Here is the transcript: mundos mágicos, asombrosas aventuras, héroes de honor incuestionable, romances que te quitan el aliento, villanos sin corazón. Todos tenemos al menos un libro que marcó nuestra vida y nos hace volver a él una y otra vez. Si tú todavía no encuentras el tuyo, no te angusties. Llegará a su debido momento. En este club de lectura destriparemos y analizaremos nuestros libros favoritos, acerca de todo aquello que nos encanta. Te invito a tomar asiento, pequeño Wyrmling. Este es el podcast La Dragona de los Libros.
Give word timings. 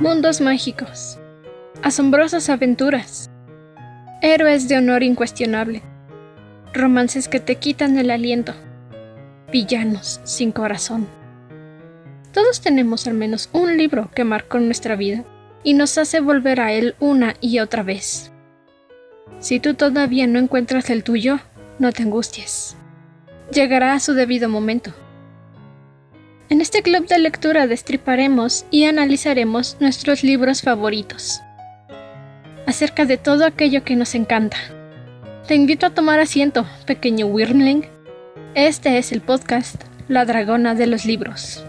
mundos 0.00 0.40
mágicos, 0.40 1.18
asombrosas 1.82 2.50
aventuras, 2.50 3.30
héroes 4.22 4.68
de 4.68 4.76
honor 4.76 5.04
incuestionable, 5.04 5.82
romances 6.72 7.28
que 7.28 7.38
te 7.38 7.56
quitan 7.56 7.96
el 7.96 8.10
aliento, 8.10 8.54
villanos 9.52 10.20
sin 10.24 10.50
corazón. 10.50 11.06
Todos 12.32 12.60
tenemos 12.60 13.06
al 13.06 13.14
menos 13.14 13.48
un 13.52 13.76
libro 13.76 14.10
que 14.12 14.24
marcó 14.24 14.58
nuestra 14.58 14.96
vida 14.96 15.24
y 15.62 15.74
nos 15.74 15.96
hace 15.96 16.18
volver 16.18 16.60
a 16.60 16.72
él 16.72 16.96
una 16.98 17.34
y 17.40 17.60
otra 17.60 17.84
vez. 17.84 18.32
Si 19.38 19.60
tú 19.60 19.74
todavía 19.74 20.26
no 20.26 20.40
encuentras 20.40 20.90
el 20.90 21.04
tuyo, 21.04 21.38
no 21.78 21.92
te 21.92 22.02
angusties. 22.02 22.76
Llegará 23.52 23.94
a 23.94 24.00
su 24.00 24.14
debido 24.14 24.48
momento. 24.48 24.92
En 26.50 26.60
este 26.60 26.82
club 26.82 27.06
de 27.08 27.18
lectura 27.18 27.66
destriparemos 27.66 28.66
y 28.70 28.84
analizaremos 28.84 29.78
nuestros 29.80 30.22
libros 30.22 30.60
favoritos, 30.60 31.40
acerca 32.66 33.06
de 33.06 33.16
todo 33.16 33.46
aquello 33.46 33.82
que 33.82 33.96
nos 33.96 34.14
encanta. 34.14 34.58
Te 35.48 35.54
invito 35.54 35.86
a 35.86 35.90
tomar 35.90 36.20
asiento, 36.20 36.66
pequeño 36.86 37.26
Wyrmling. 37.26 37.86
Este 38.54 38.98
es 38.98 39.10
el 39.12 39.22
podcast 39.22 39.76
La 40.06 40.26
Dragona 40.26 40.74
de 40.74 40.86
los 40.86 41.06
Libros. 41.06 41.64